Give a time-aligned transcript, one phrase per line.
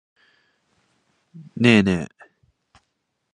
[1.57, 2.81] ねえねえ。